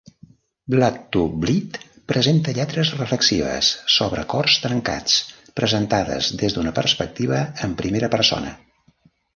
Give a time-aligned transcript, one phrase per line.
[0.75, 1.77] "Blood to Bleed"
[2.13, 5.21] presenta lletres reflexives sobre cors trencats,
[5.61, 8.59] presentades des d'una perspectiva en primera persona.